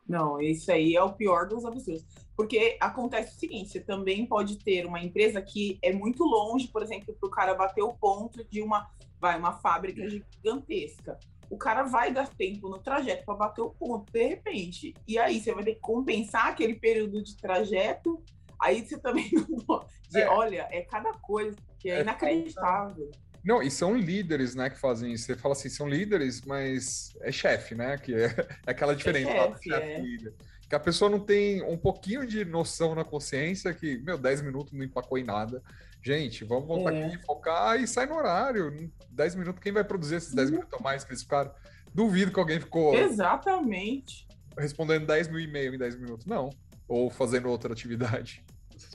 [0.07, 2.05] não, isso aí é o pior dos absurdos.
[2.35, 6.81] Porque acontece o seguinte: você também pode ter uma empresa que é muito longe, por
[6.81, 8.87] exemplo, para o cara bater o ponto de uma,
[9.19, 11.17] vai, uma fábrica gigantesca.
[11.49, 14.93] O cara vai dar tempo no trajeto para bater o ponto, de repente.
[15.07, 18.21] E aí você vai ter que compensar aquele período de trajeto.
[18.61, 19.87] Aí você também não pode.
[20.13, 20.27] É.
[20.29, 23.09] Olha, é cada coisa que é, é inacreditável.
[23.43, 25.25] Não, e são líderes, né, que fazem isso.
[25.25, 27.97] Você fala assim, são líderes, mas é chefe, né?
[27.97, 28.25] Que é,
[28.67, 29.99] é aquela diferença é chefe, chefe é.
[29.99, 30.33] líder.
[30.69, 34.73] Que a pessoa não tem um pouquinho de noção na consciência que, meu, 10 minutos
[34.73, 35.61] não empacou em nada.
[36.01, 37.05] Gente, vamos voltar é.
[37.05, 38.91] aqui, focar e sai no horário.
[39.09, 40.55] 10 minutos, quem vai produzir esses 10 uhum.
[40.55, 41.51] minutos a mais que eles ficaram?
[41.93, 42.93] Duvido que alguém ficou.
[42.95, 44.27] Exatamente.
[44.57, 46.25] Respondendo 10 mil e meio em 10 minutos.
[46.25, 46.49] Não.
[46.87, 48.43] Ou fazendo outra atividade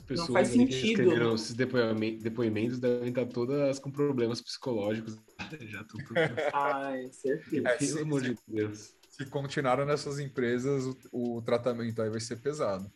[0.05, 0.69] pessoas não faz sentido.
[0.69, 5.17] que escreveram esses depoimentos devem estar todas com problemas psicológicos.
[5.61, 6.03] Já tudo.
[6.53, 7.67] Ai, certeza.
[7.67, 8.95] É, Pelo amor de Deus.
[9.13, 12.91] Se continuaram nessas empresas, o, o, tratamento aí vai ser pesado.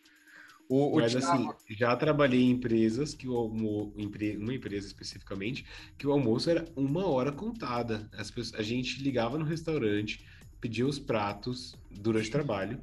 [0.68, 3.94] O, o Mas assim, já trabalhei em empresas que o almoço,
[4.40, 5.64] uma empresa especificamente,
[5.96, 8.10] que o almoço era uma hora contada.
[8.18, 10.26] As pessoas, a gente ligava no restaurante,
[10.60, 12.82] pedia os pratos durante o trabalho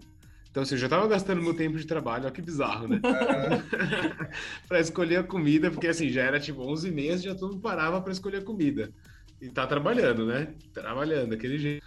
[0.55, 3.01] então, assim, eu já estava gastando meu tempo de trabalho, olha que bizarro, né?
[4.69, 8.01] para escolher a comida, porque assim, já era tipo 11 meses, já todo mundo parava
[8.01, 8.89] para escolher a comida.
[9.41, 10.55] E tá trabalhando, né?
[10.73, 11.85] Trabalhando, daquele jeito.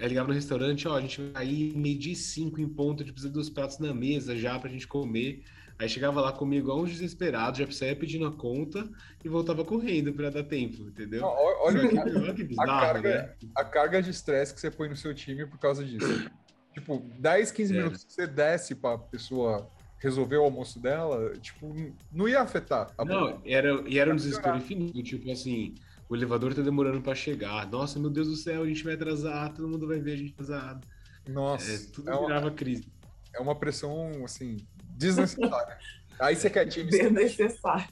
[0.00, 3.12] Aí ligava no restaurante, ó, a gente vai aí medir cinco em ponto, a gente
[3.12, 5.44] precisa dos pratos na mesa já pra gente comer.
[5.78, 8.88] Aí chegava lá comigo igual um desesperado, já saía pedindo a conta
[9.24, 11.22] e voltava correndo para dar tempo, entendeu?
[11.22, 13.48] Não, olha, que, olha que bizarro, a, carga, né?
[13.56, 16.30] a carga de estresse que você põe no seu time por causa disso.
[16.74, 17.76] tipo, 10, 15 é.
[17.76, 21.74] minutos que você desce pra pessoa resolver o almoço dela, tipo,
[22.10, 22.94] não ia afetar.
[22.98, 25.74] não, era, e era um desespero infinito, tipo assim,
[26.10, 27.70] o elevador tá demorando para chegar.
[27.70, 30.32] Nossa, meu Deus do céu, a gente vai atrasar, todo mundo vai ver a gente
[30.32, 30.86] atrasado.
[31.28, 31.72] Nossa.
[31.72, 32.92] É, tudo é virava uma, crise.
[33.32, 34.56] É uma pressão, assim,
[34.96, 35.78] desnecessária.
[36.18, 36.90] Aí você quer times.
[36.90, 37.88] Desnecessário.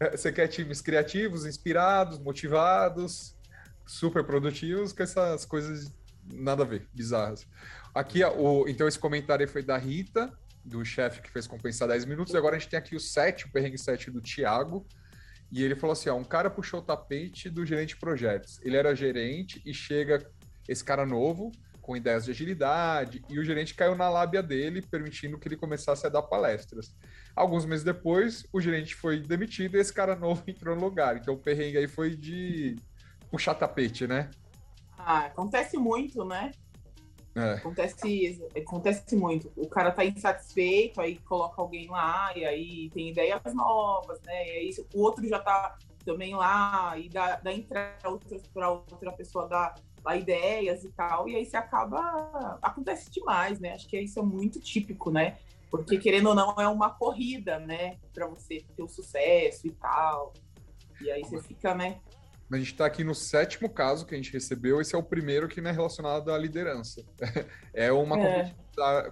[0.00, 3.36] É, você quer times criativos, inspirados, motivados,
[3.86, 7.46] super produtivos, com essas coisas nada a ver, bizarras.
[7.94, 12.34] Aqui, o, então, esse comentário foi da Rita, do chefe que fez compensar 10 minutos.
[12.34, 14.84] Agora a gente tem aqui o 7, o perrengue 7 do Thiago.
[15.50, 18.60] E ele falou assim: ó, um cara puxou o tapete do gerente de projetos.
[18.62, 20.28] Ele era gerente e chega
[20.68, 25.38] esse cara novo, com ideias de agilidade, e o gerente caiu na lábia dele, permitindo
[25.38, 26.96] que ele começasse a dar palestras.
[27.34, 31.16] Alguns meses depois, o gerente foi demitido e esse cara novo entrou no lugar.
[31.16, 32.76] Então o perrengue aí foi de
[33.30, 34.30] puxar tapete, né?
[34.98, 36.50] Ah, acontece muito, né?
[37.36, 37.52] É.
[37.54, 39.52] Acontece, acontece muito.
[39.54, 44.46] O cara tá insatisfeito, aí coloca alguém lá, e aí tem ideias novas, né?
[44.46, 47.98] E aí o outro já tá também lá, e dá, dá entrada
[48.54, 52.58] para outra pessoa dar, dar ideias e tal, e aí se acaba.
[52.62, 53.74] Acontece demais, né?
[53.74, 55.36] Acho que isso é muito típico, né?
[55.70, 57.98] Porque, querendo ou não, é uma corrida, né?
[58.14, 60.32] Para você ter o sucesso e tal.
[61.02, 62.00] E aí você fica, né?
[62.50, 64.80] A gente está aqui no sétimo caso que a gente recebeu.
[64.80, 67.04] Esse é o primeiro que não é relacionado à liderança.
[67.74, 68.54] É uma é.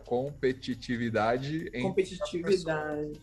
[0.05, 1.70] competitividade.
[1.83, 3.20] Competitividade.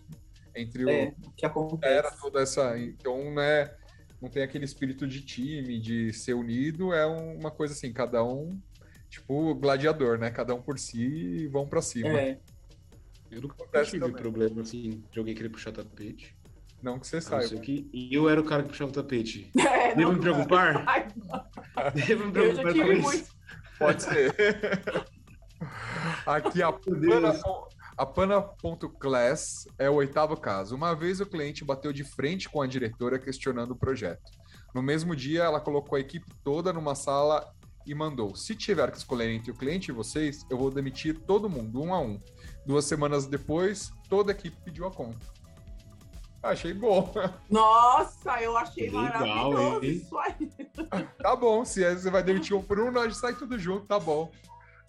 [0.56, 1.94] Entre, é, o que acontece.
[1.94, 2.78] Era toda essa.
[2.78, 3.74] Então, né?
[4.22, 6.94] Não tem aquele espírito de time, de ser unido.
[6.94, 8.60] É uma coisa assim, cada um,
[9.10, 10.30] tipo, gladiador, né?
[10.30, 12.20] Cada um por si e vão para cima.
[12.20, 12.38] É.
[13.32, 14.22] Eu nunca tive também.
[14.22, 16.36] problema assim de alguém querer puxar tapete.
[16.82, 17.60] Não que você saiba.
[17.60, 19.52] Que eu era o cara que puxava o tapete.
[19.82, 20.86] É, Devo me preocupar?
[21.94, 23.02] Devo me preocupar com isso?
[23.02, 23.30] Muito.
[23.78, 24.36] Pode ser.
[26.26, 27.40] Aqui a Pana,
[27.98, 30.76] a Pana.class é o oitavo caso.
[30.76, 34.32] Uma vez o cliente bateu de frente com a diretora questionando o projeto.
[34.74, 37.54] No mesmo dia, ela colocou a equipe toda numa sala
[37.86, 41.50] e mandou: se tiver que escolher entre o cliente e vocês, eu vou demitir todo
[41.50, 42.22] mundo, um a um.
[42.66, 45.41] Duas semanas depois, toda a equipe pediu a conta.
[46.44, 47.14] Achei bom.
[47.50, 49.92] Nossa, eu achei Legal, maravilhoso hein?
[49.92, 50.52] isso aí.
[51.22, 54.32] Tá bom, se você vai demitir um por um, nós sai tudo junto, tá bom.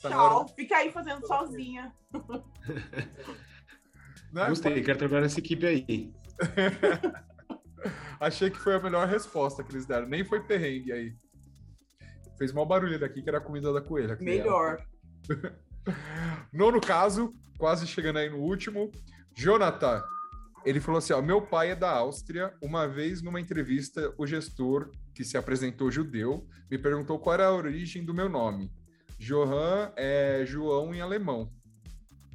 [0.01, 1.93] Tá Tchau, fica aí fazendo sozinha.
[4.33, 4.49] Né?
[4.49, 6.11] Gostei, quero trabalhar nessa equipe aí.
[8.19, 10.09] Achei que foi a melhor resposta que eles deram.
[10.09, 11.15] Nem foi perrengue aí.
[12.39, 14.17] Fez mal barulho daqui, que era a comida da coelha.
[14.23, 14.83] Melhor.
[16.51, 18.91] Nono caso, quase chegando aí no último.
[19.35, 20.03] Jonathan,
[20.65, 22.55] ele falou assim: ó, meu pai é da Áustria.
[22.63, 27.55] Uma vez, numa entrevista, o gestor, que se apresentou judeu, me perguntou qual era a
[27.55, 28.71] origem do meu nome.
[29.19, 31.53] Johan é João em alemão.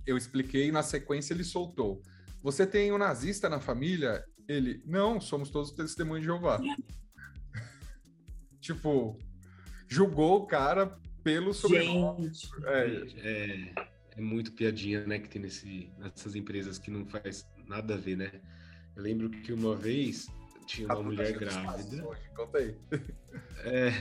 [0.06, 2.02] Eu expliquei, na sequência ele soltou.
[2.42, 4.24] Você tem um nazista na família?
[4.48, 6.62] Ele, não, somos todos testemunhos de Jeová.
[8.62, 9.18] tipo,
[9.88, 12.32] julgou o cara pelo sobrenome.
[12.66, 12.86] É,
[13.18, 13.74] é,
[14.16, 18.18] é, muito piadinha, né, que tem nesse, nessas empresas que não faz nada a ver,
[18.18, 18.32] né?
[18.96, 20.28] Eu lembro que uma vez
[20.66, 22.04] tinha uma mulher grávida.
[22.36, 22.76] Conta aí.
[23.64, 23.92] É,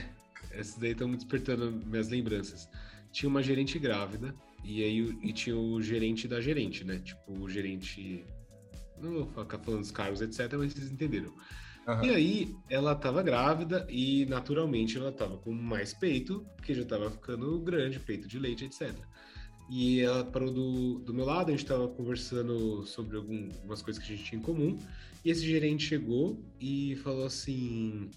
[0.51, 2.69] essas daí estão me despertando minhas lembranças.
[3.11, 6.99] Tinha uma gerente grávida e aí e tinha o gerente da gerente, né?
[6.99, 8.25] Tipo, o gerente.
[9.01, 11.33] Não vou ficar falando dos cargos, etc., mas vocês entenderam.
[11.87, 12.03] Uhum.
[12.03, 17.09] E aí, ela estava grávida e, naturalmente, ela estava com mais peito, porque já estava
[17.09, 18.93] ficando grande, peito de leite, etc.
[19.69, 24.01] E ela parou do, do meu lado, a gente estava conversando sobre algum, algumas coisas
[24.01, 24.79] que a gente tinha em comum.
[25.25, 28.09] E esse gerente chegou e falou assim.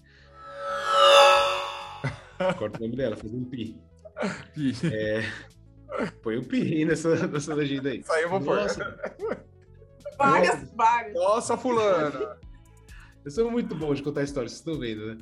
[2.57, 3.77] Corta o nome dela, fez um pi.
[4.53, 4.73] Pi.
[4.85, 5.23] É,
[6.23, 8.01] põe um pi nessa, nessa legenda aí.
[8.03, 8.59] Saiu, vou pôr.
[10.17, 11.13] Várias, várias.
[11.13, 12.37] Nossa, fulana.
[13.23, 15.17] Eu sou muito bom de contar histórias, vocês estão vendo, né?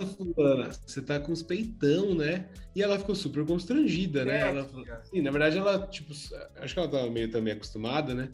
[0.00, 0.34] Uhum.
[0.34, 2.48] Fulana, você tá com os peitão, né?
[2.74, 4.38] E ela ficou super constrangida, né?
[4.38, 4.70] É, ela,
[5.00, 6.12] assim, na verdade, ela, tipo,
[6.56, 8.30] acho que ela tava meio também acostumada, né?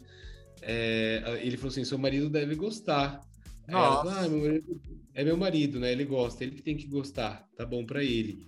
[0.61, 3.21] É, ele falou assim: seu marido deve gostar.
[3.67, 4.07] Nossa.
[4.07, 4.81] Ela, ah, meu marido,
[5.13, 5.91] é meu marido, né?
[5.91, 8.45] Ele gosta, ele que tem que gostar, tá bom para ele.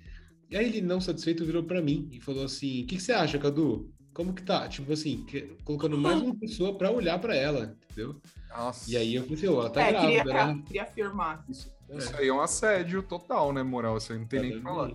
[0.50, 3.12] E aí ele, não satisfeito, virou para mim e falou assim: o que, que, você
[3.12, 3.92] acha, Cadu?
[4.14, 4.68] Como que tá?
[4.68, 8.16] Tipo assim, que, colocando mais uma pessoa para olhar para ela, entendeu?
[8.50, 8.92] Nossa.
[8.92, 10.64] E aí eu pensei, ó, ela tá é, grávida, queria, né?
[10.68, 11.46] queria afirmar.
[11.50, 11.98] Isso, é.
[11.98, 14.00] isso aí é um assédio total, né, moral?
[14.00, 14.92] Você não tem nem o que falar.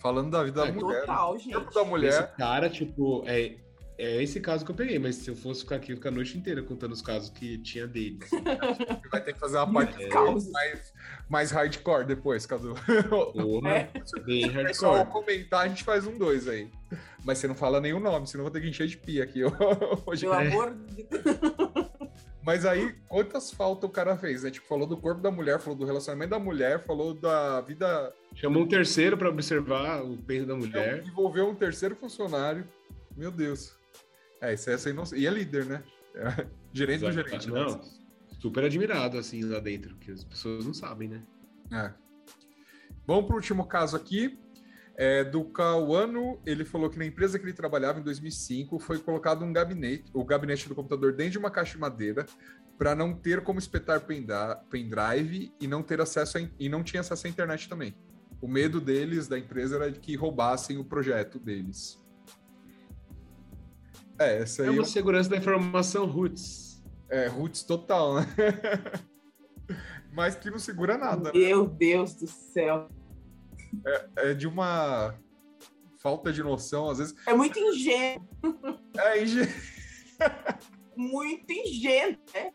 [0.00, 1.00] Falando da vida é, da mulher.
[1.00, 1.74] Total, gente.
[1.74, 2.08] Da mulher.
[2.08, 3.56] Esse cara, tipo, é,
[4.00, 6.12] é esse caso que eu peguei, mas se eu fosse ficar aqui, eu ficar a
[6.12, 8.18] noite inteira contando os casos que tinha dele.
[9.12, 10.08] Vai ter que fazer uma parte é.
[10.50, 10.92] mais,
[11.28, 12.74] mais hardcore depois, Cadu.
[13.34, 13.90] Porra, é.
[14.24, 15.04] bem hardcore.
[15.06, 16.70] Comentar, a gente faz um dois aí.
[17.22, 19.42] Mas você não fala nenhum nome, senão eu vou ter que encher de pia aqui
[20.06, 20.22] hoje.
[20.22, 21.06] Pelo amor de
[22.42, 24.50] Mas aí, quantas faltas o cara fez, né?
[24.50, 28.14] Tipo, falou do corpo da mulher, falou do relacionamento da mulher, falou da vida.
[28.34, 31.04] Chamou um terceiro para observar o peso da mulher.
[31.06, 32.66] Envolveu um terceiro funcionário.
[33.14, 33.78] Meu Deus.
[34.40, 35.22] É, isso é essa inocência.
[35.22, 35.82] E é líder, né?
[36.14, 37.22] É, gerente Exato.
[37.22, 37.50] do gerente.
[37.50, 38.00] Não, mas...
[38.38, 41.22] super admirado, assim, lá dentro, que as pessoas não sabem, né?
[41.72, 41.92] É.
[43.06, 44.38] Vamos para o último caso aqui.
[44.96, 49.42] É, do Cauano, ele falou que na empresa que ele trabalhava em 2005 foi colocado
[49.42, 52.26] um gabinete, o gabinete do computador dentro de uma caixa de madeira
[52.76, 54.02] para não ter como espetar
[54.68, 57.94] pendrive e não ter acesso a, e não tinha acesso à internet também.
[58.42, 61.98] O medo deles da empresa era de que roubassem o projeto deles.
[64.20, 64.84] É, essa aí é uma eu...
[64.84, 66.84] segurança da informação roots.
[67.08, 68.26] É, roots total, né?
[70.12, 71.32] Mas que não segura nada.
[71.32, 71.38] Né?
[71.38, 71.74] Meu né?
[71.78, 72.90] Deus do céu.
[73.86, 75.14] É, é, de uma
[75.98, 77.14] falta de noção, às vezes.
[77.26, 78.28] É muito ingênuo.
[78.98, 79.54] É ingênuo.
[80.94, 82.52] muito ingênuo, né?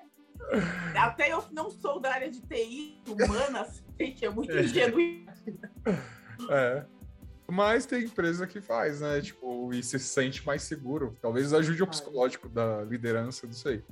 [0.96, 4.64] Até eu não sou da área de TI humana, sei que é muito é.
[4.64, 5.00] ingênuo.
[6.50, 6.86] É.
[7.48, 9.22] Mas tem empresa que faz, né?
[9.22, 11.16] Tipo, e se sente mais seguro.
[11.22, 13.84] Talvez ajude o psicológico da liderança disso aí.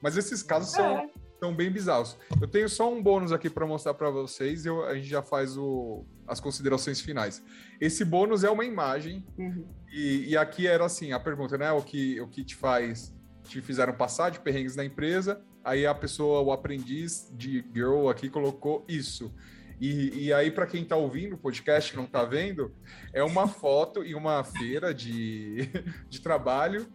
[0.00, 1.10] Mas esses casos são, é.
[1.40, 2.16] são bem bizarros.
[2.40, 5.22] Eu tenho só um bônus aqui para mostrar para vocês e eu, a gente já
[5.22, 7.42] faz o, as considerações finais.
[7.80, 9.66] Esse bônus é uma imagem uhum.
[9.90, 11.72] e, e, aqui era assim a pergunta, né?
[11.72, 15.42] O que o que te faz te fizeram passar de perrengues na empresa?
[15.64, 19.34] Aí a pessoa, o aprendiz de girl aqui colocou isso.
[19.80, 22.74] E, e aí, para quem está ouvindo o podcast não está vendo,
[23.12, 25.68] é uma foto e uma feira de,
[26.08, 26.86] de trabalho.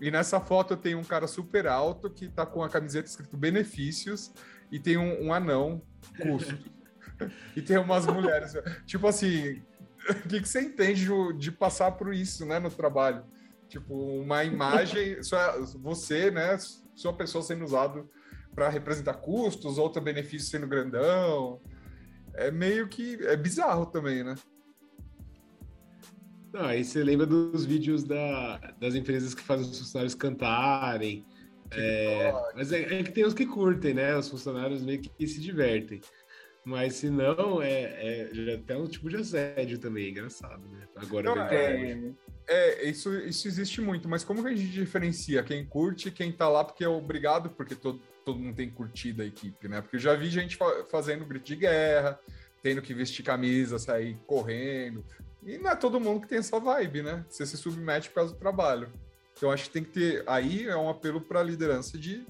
[0.00, 4.32] E nessa foto tem um cara super alto que está com a camiseta escrito benefícios
[4.70, 5.82] e tem um, um anão
[6.20, 6.58] custo.
[7.54, 8.54] e tem umas mulheres.
[8.84, 9.62] tipo assim,
[10.08, 13.24] o que, que você entende de, de passar por isso né, no trabalho?
[13.68, 15.18] Tipo, uma imagem,
[15.80, 16.58] você, né?
[16.94, 18.10] Sua pessoa sendo usado
[18.54, 21.60] para representar custos, outro benefício sendo grandão
[22.34, 23.14] é meio que.
[23.26, 24.34] É bizarro também, né?
[26.52, 31.24] Não, aí você lembra dos vídeos da, das empresas que fazem os funcionários cantarem.
[31.70, 34.14] É, mas é, é, que tem os que curtem, né?
[34.16, 36.00] Os funcionários meio que se divertem.
[36.64, 40.86] Mas se não, é, é já até um tipo de assédio também, é engraçado, né?
[40.94, 42.14] Agora não, é,
[42.46, 46.30] é, isso, isso existe muito, mas como que a gente diferencia quem curte e quem
[46.30, 49.80] tá lá porque é obrigado, porque todo, todo mundo tem curtido a equipe, né?
[49.80, 52.18] Porque eu já vi gente fa fazendo grito de guerra,
[52.62, 55.04] tendo que vestir camisa, sair correndo.
[55.42, 57.24] E não é todo mundo que tem essa vibe, né?
[57.28, 58.92] Você se submete por causa do trabalho.
[59.36, 60.24] Então acho que tem que ter.
[60.26, 62.24] Aí é um apelo para a liderança de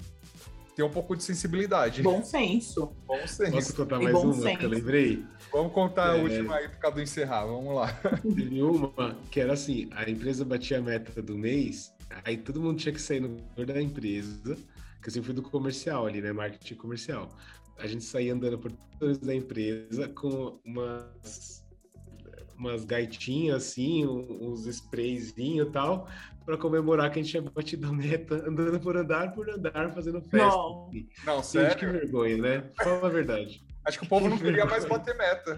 [0.75, 2.01] ter um pouco de sensibilidade.
[2.01, 2.95] Bom senso.
[3.05, 3.51] Bom senso.
[3.51, 4.57] Posso contar mais uma senso.
[4.57, 5.25] que eu lembrei?
[5.51, 6.19] Vamos contar é...
[6.19, 7.45] a última aí por do encerrar.
[7.45, 7.93] Vamos lá.
[8.21, 12.77] Teve uma que era assim: a empresa batia a meta do mês, aí todo mundo
[12.79, 14.57] tinha que sair no da empresa
[15.01, 16.31] que eu sempre fui do comercial ali, né?
[16.31, 17.29] Marketing comercial.
[17.77, 21.61] A gente saía andando por todos da empresa com umas
[22.57, 26.07] umas gaitinhas assim, uns sprayzinhos e tal,
[26.45, 30.21] para comemorar que a gente tinha batido a meta, andando por andar por andar, fazendo
[30.21, 30.57] festa.
[30.57, 30.89] Não,
[31.25, 31.77] não sério?
[31.77, 32.71] que vergonha, né?
[32.77, 33.65] Fala a verdade.
[33.85, 35.55] Acho que o povo não queria mais bater meta.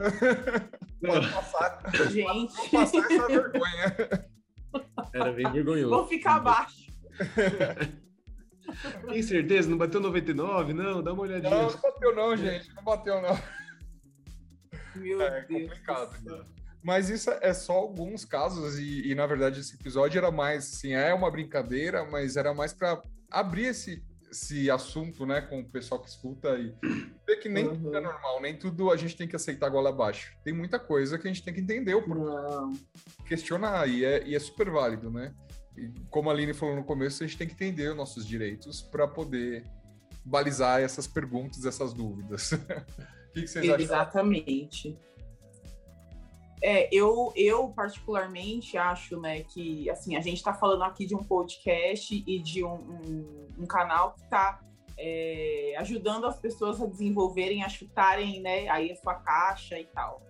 [1.05, 1.81] Pode passar.
[2.09, 2.53] Gente.
[2.55, 3.95] Pode passar essa vergonha.
[5.13, 5.89] Era bem vergonhoso.
[5.89, 6.85] Vou ficar abaixo.
[9.07, 9.69] Tem certeza?
[9.69, 10.73] Não bateu 99?
[10.73, 11.49] Não, dá uma olhadinha.
[11.49, 12.73] Não, não bateu não, gente.
[12.73, 13.39] Não bateu não.
[14.95, 15.61] Meu é, Deus.
[15.61, 16.47] complicado.
[16.85, 20.93] Mas isso é só alguns casos e, e, na verdade esse episódio era mais, assim,
[20.93, 25.99] é uma brincadeira, mas era mais para abrir esse, esse assunto, né, com o pessoal
[25.99, 26.75] que escuta e
[27.25, 27.75] ver que nem uhum.
[27.75, 30.37] tudo é normal, nem tudo a gente tem que aceitar gola abaixo.
[30.43, 32.79] Tem muita coisa que a gente tem que entender o porquê,
[33.27, 35.33] questionar e é, e é super válido, né?
[35.75, 38.83] E como a Aline falou no começo, a gente tem que entender os nossos direitos
[38.83, 39.65] para poder
[40.23, 42.51] balizar essas perguntas, essas dúvidas.
[42.53, 43.81] o que, que vocês acham?
[43.81, 44.99] Exatamente.
[46.61, 51.23] É, eu, eu particularmente acho, né, que assim a gente está falando aqui de um
[51.23, 54.61] podcast e de um, um, um canal que está
[54.97, 60.21] é, ajudando as pessoas a desenvolverem, a chutarem, né, aí a sua caixa e tal.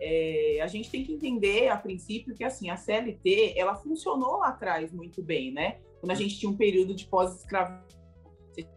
[0.00, 4.48] É, a gente tem que entender, a princípio, que assim, a CLT, ela funcionou lá
[4.48, 5.78] atrás muito bem, né?
[6.00, 7.86] Quando a gente tinha um período de pós-escravidão,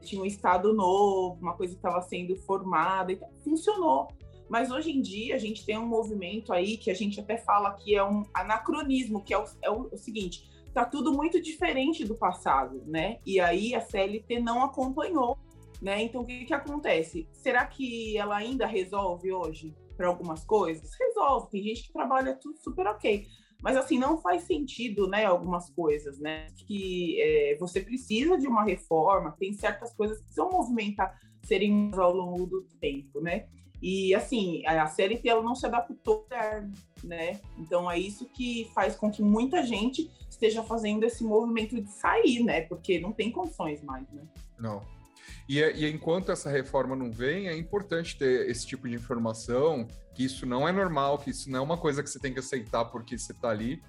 [0.01, 4.07] tinha um Estado novo, uma coisa que estava sendo formada, então, funcionou.
[4.49, 7.73] Mas hoje em dia a gente tem um movimento aí que a gente até fala
[7.73, 12.15] que é um anacronismo, que é o, é o, seguinte: tá tudo muito diferente do
[12.15, 13.19] passado, né?
[13.25, 15.37] E aí a CLT não acompanhou,
[15.81, 16.03] né?
[16.03, 17.27] Então o que, que acontece?
[17.33, 20.91] Será que ela ainda resolve hoje para algumas coisas?
[20.99, 21.49] Resolve.
[21.49, 23.25] Tem gente que trabalha tudo super ok.
[23.61, 26.47] Mas assim, não faz sentido, né, algumas coisas, né?
[26.67, 32.13] Que é, você precisa de uma reforma, tem certas coisas que precisam movimentar, serem ao
[32.13, 33.47] longo do tempo, né?
[33.87, 36.25] E assim, a CLT ela não se adaptou,
[37.03, 37.39] né?
[37.55, 42.43] Então é isso que faz com que muita gente esteja fazendo esse movimento de sair,
[42.43, 42.61] né?
[42.61, 44.23] Porque não tem condições mais, né?
[44.57, 44.81] Não.
[45.47, 49.87] E, é, e enquanto essa reforma não vem, é importante ter esse tipo de informação,
[50.15, 52.39] que isso não é normal, que isso não é uma coisa que você tem que
[52.39, 53.83] aceitar porque você está ali,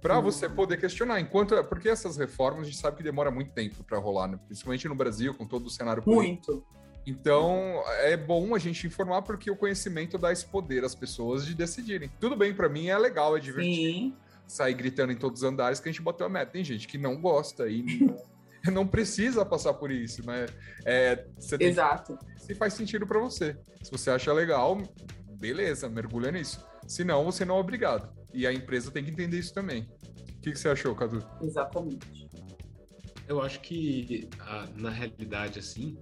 [0.00, 1.20] para você poder questionar.
[1.20, 4.40] Enquanto, porque essas reformas a gente sabe que demora muito tempo para rolar, né?
[4.46, 6.64] principalmente no Brasil, com todo o cenário político.
[7.06, 11.54] Então, é bom a gente informar porque o conhecimento dá esse poder às pessoas de
[11.54, 12.10] decidirem.
[12.18, 13.76] Tudo bem, para mim é legal, é divertido.
[13.76, 14.16] Sim.
[14.48, 16.50] Sair gritando em todos os andares que a gente bateu a meta.
[16.52, 17.84] Tem gente que não gosta e
[18.72, 20.46] não precisa passar por isso, né?
[20.84, 21.26] É,
[21.60, 22.18] Exato.
[22.18, 23.56] Que, se faz sentido para você.
[23.82, 24.76] Se você acha legal,
[25.38, 26.64] beleza, mergulha nisso.
[26.88, 28.12] Se não, você não é obrigado.
[28.34, 29.88] E a empresa tem que entender isso também.
[30.38, 31.24] O que, que você achou, Cadu?
[31.40, 32.28] Exatamente.
[33.28, 34.28] Eu acho que,
[34.76, 35.98] na realidade, assim,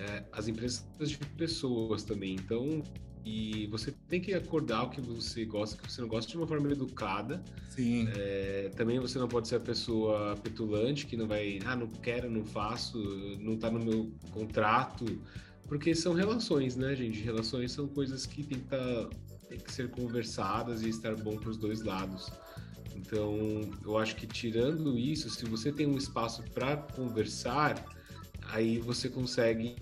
[0.00, 2.34] é, as empresas de pessoas também.
[2.34, 2.82] Então,
[3.24, 6.36] e você tem que acordar o que você gosta, o que você não gosta de
[6.38, 7.42] uma forma educada.
[7.68, 8.08] Sim.
[8.16, 12.30] É, também você não pode ser a pessoa petulante que não vai, ah, não quero,
[12.30, 12.98] não faço,
[13.40, 15.04] não tá no meu contrato.
[15.66, 17.20] Porque são relações, né, gente?
[17.20, 19.10] Relações são coisas que tem que, tá,
[19.48, 22.30] tem que ser conversadas e estar bom para os dois lados.
[22.96, 27.84] Então, eu acho que tirando isso, se você tem um espaço para conversar,
[28.52, 29.76] aí você consegue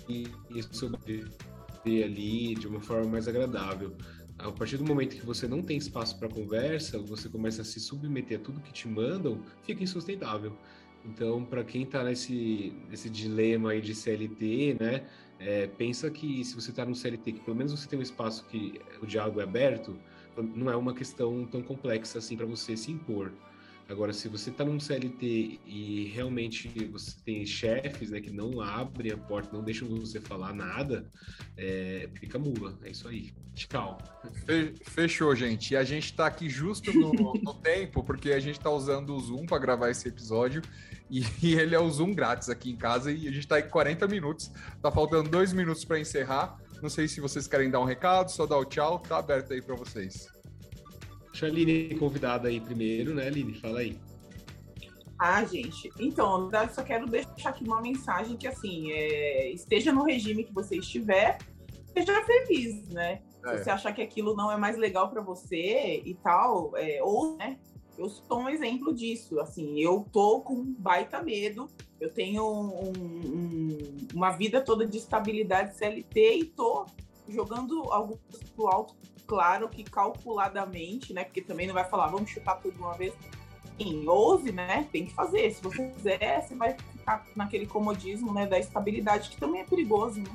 [0.70, 3.94] sobreviver ali de uma forma mais agradável.
[4.38, 7.80] A partir do momento que você não tem espaço para conversa, você começa a se
[7.80, 10.56] submeter a tudo que te mandam, fica insustentável.
[11.04, 15.06] Então, para quem está nesse, nesse dilema aí de CLT, né,
[15.40, 18.44] é, pensa que se você está no CLT, que pelo menos você tem um espaço
[18.46, 19.98] que o diálogo é aberto,
[20.54, 23.32] não é uma questão tão complexa assim para você se impor.
[23.88, 29.12] Agora, se você está num CLT e realmente você tem chefes né, que não abrem
[29.12, 31.08] a porta, não deixam você falar nada,
[31.56, 32.78] é, fica mula.
[32.82, 33.32] É isso aí.
[33.54, 33.96] Tchau.
[34.84, 35.72] Fechou, gente.
[35.72, 39.20] E a gente está aqui justo no, no tempo, porque a gente está usando o
[39.20, 40.60] Zoom para gravar esse episódio.
[41.10, 43.62] E, e, ele é o Zoom grátis aqui em casa e a gente está aí
[43.62, 44.50] 40 minutos.
[44.82, 46.58] Tá faltando dois minutos para encerrar.
[46.82, 48.98] Não sei se vocês querem dar um recado, só dar o tchau.
[48.98, 50.37] Tá aberto aí para vocês.
[51.38, 53.54] Deixa a Aline convidada aí primeiro, né, Aline?
[53.54, 53.96] Fala aí.
[55.16, 59.92] Ah, gente, então, na verdade, só quero deixar aqui uma mensagem que, assim, é, esteja
[59.92, 61.38] no regime que você estiver,
[61.92, 63.22] seja feliz, né?
[63.44, 63.56] É.
[63.56, 67.36] Se você achar que aquilo não é mais legal para você e tal, é, ou,
[67.36, 67.56] né,
[67.96, 71.68] eu sou um exemplo disso, assim, eu tô com baita medo,
[72.00, 73.78] eu tenho um, um,
[74.12, 76.84] uma vida toda de estabilidade CLT e tô
[77.28, 78.18] jogando algo
[78.54, 78.94] pro alto
[79.28, 81.22] claro que calculadamente, né?
[81.22, 83.12] Porque também não vai falar, vamos chutar tudo de uma vez.
[83.78, 84.88] Sim, ouse, né?
[84.90, 85.52] Tem que fazer.
[85.52, 88.46] Se você fizer, você vai ficar naquele comodismo, né?
[88.46, 90.30] Da estabilidade, que também é perigoso, né?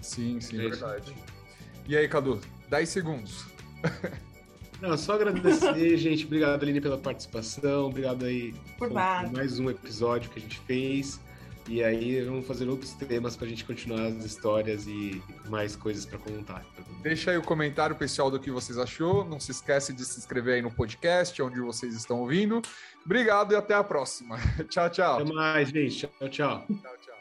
[0.00, 1.14] Sim, sim, é verdade.
[1.86, 3.46] E aí, Cadu, 10 segundos.
[4.80, 6.24] Não, só agradecer, gente.
[6.24, 7.88] Obrigado, Aline, pela participação.
[7.88, 11.20] Obrigado aí por, por mais um episódio que a gente fez.
[11.68, 16.04] E aí vamos fazer outros temas para a gente continuar as histórias e mais coisas
[16.04, 16.64] para contar.
[17.02, 19.24] Deixa aí o comentário pessoal do que vocês achou.
[19.24, 22.60] Não se esquece de se inscrever aí no podcast, onde vocês estão ouvindo.
[23.04, 24.36] Obrigado e até a próxima.
[24.68, 25.20] tchau, tchau.
[25.20, 26.06] Até mais, gente.
[26.06, 26.66] Tchau, tchau.
[26.66, 27.19] Tchau, tchau.